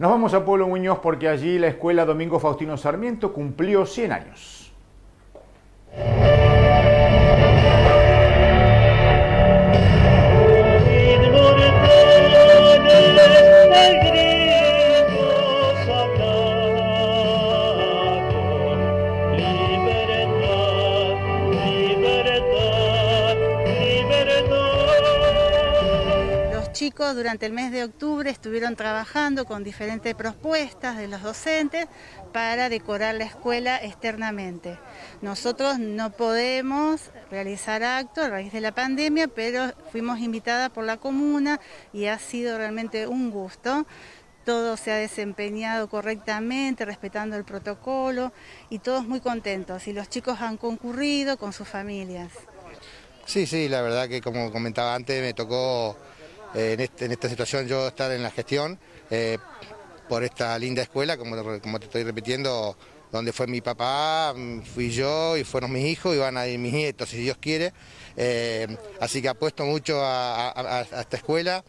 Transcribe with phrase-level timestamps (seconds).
[0.00, 4.59] Nos vamos a Pueblo Muñoz porque allí la escuela Domingo Faustino Sarmiento cumplió 100 años.
[26.98, 31.86] Durante el mes de octubre estuvieron trabajando con diferentes propuestas de los docentes
[32.32, 34.78] para decorar la escuela externamente.
[35.22, 40.98] Nosotros no podemos realizar actos a raíz de la pandemia, pero fuimos invitadas por la
[40.98, 41.60] comuna
[41.92, 43.86] y ha sido realmente un gusto
[44.44, 48.32] todo se ha desempeñado correctamente, respetando el protocolo
[48.70, 49.86] y todos muy contentos.
[49.86, 52.32] Y los chicos han concurrido con sus familias.
[53.26, 55.96] Sí, sí, la verdad que como comentaba antes me tocó
[56.54, 58.78] eh, este, en, esta situación yo estar en la gestión
[59.10, 59.38] eh,
[60.08, 62.76] por esta linda escuela, como, te estoy repitiendo,
[63.12, 66.58] donde fue mi papá, mm, fui yo y fueron mis hijos y van a ir
[66.58, 67.72] mis nietos, si Dios quiere.
[68.16, 68.66] Eh,
[69.00, 71.64] así que apuesto mucho a, esta escuela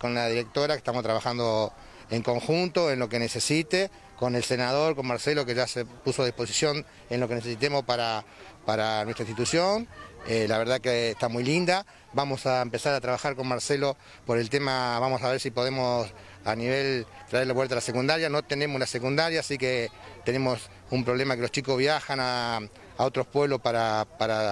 [0.00, 1.72] con la directora, que estamos trabajando
[2.10, 6.22] en conjunto, en lo que necesite, con el senador, con Marcelo, que ya se puso
[6.22, 8.22] a disposición en lo que necesitemos para,
[8.66, 9.88] para nuestra institución.
[10.28, 11.86] la verdad que está muy linda.
[12.12, 13.96] Vamos a empezar a trabajar con Marcelo
[14.26, 16.08] por el tema, vamos a ver si podemos
[16.44, 18.28] a nivel traerle vuelta a la secundaria.
[18.28, 19.90] No tenemos una secundaria, así que
[20.24, 22.60] tenemos un problema que los chicos viajan a,
[22.98, 24.02] otros pueblos para,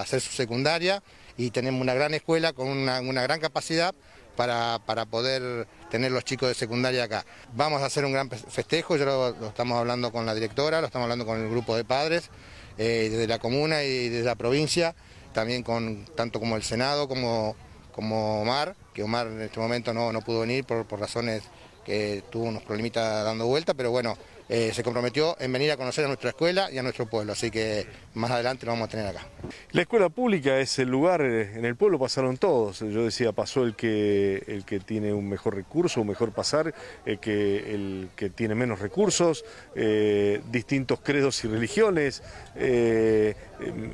[0.00, 1.02] hacer su secundaria
[1.36, 3.94] y tenemos una gran escuela con una, gran capacidad
[4.36, 7.24] para, poder tener los chicos de secundaria acá.
[7.54, 11.04] Vamos a hacer un gran festejo, ya lo, estamos hablando con la directora, lo estamos
[11.04, 12.30] hablando con el grupo de padres
[12.76, 14.94] eh, desde la comuna y desde la provincia
[15.32, 17.54] también con tanto como el Senado como,
[17.92, 21.42] como Omar, que Omar en este momento no, no pudo venir por, por razones
[21.84, 24.18] que tuvo unos problemitas dando vuelta, pero bueno,
[24.50, 27.50] eh, se comprometió en venir a conocer a nuestra escuela y a nuestro pueblo, así
[27.50, 29.26] que más adelante lo vamos a tener acá.
[29.72, 33.62] La escuela pública es el lugar, eh, en el pueblo pasaron todos, yo decía, pasó
[33.64, 38.30] el que, el que tiene un mejor recurso, un mejor pasar, el que, el que
[38.30, 39.44] tiene menos recursos,
[39.74, 42.22] eh, distintos credos y religiones,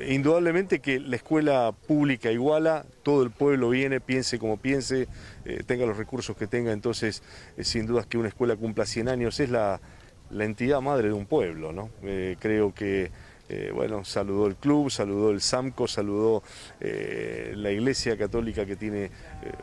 [0.06, 5.08] indudablemente que la escuela pública iguala, todo el pueblo viene, piense como piense,
[5.66, 7.22] tenga los recursos que tenga, entonces
[7.60, 9.80] sin duda que una escuela cumpla 100 años es la
[10.30, 11.72] la entidad madre de un pueblo.
[11.72, 11.90] ¿no?
[12.02, 13.10] Eh, creo que
[13.48, 16.42] eh, bueno, saludó el club, saludó el SAMCO, saludó
[16.80, 19.10] eh, la iglesia católica que tiene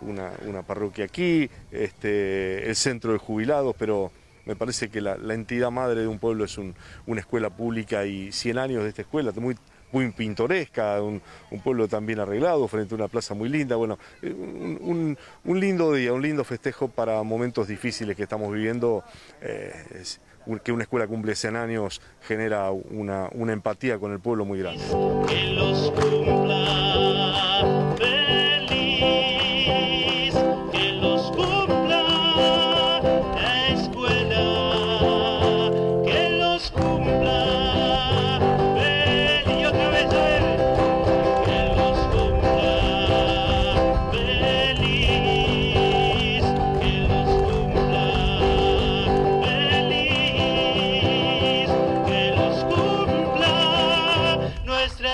[0.02, 4.12] una, parroquia aquí, este, el centro de jubilados, pero
[4.46, 8.58] me parece que la, entidad madre de un pueblo es una escuela pública y 100
[8.60, 9.56] años de esta escuela, muy,
[9.92, 11.22] muy pintoresca, un,
[11.64, 16.22] pueblo tan bien arreglado, frente a una plaza muy linda, bueno, un, lindo día, un
[16.22, 19.04] lindo festejo para momentos difíciles que estamos viviendo
[20.64, 24.84] que una escuela cumple 100 años genera una empatía con el pueblo muy grande.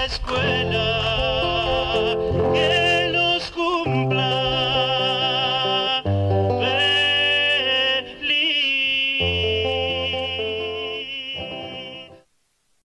[0.07, 1.06] Escuela.